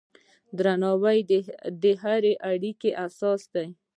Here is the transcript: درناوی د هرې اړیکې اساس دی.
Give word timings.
درناوی 0.57 1.17
د 1.83 1.85
هرې 2.01 2.33
اړیکې 2.51 2.89
اساس 3.05 3.41
دی. 3.53 3.67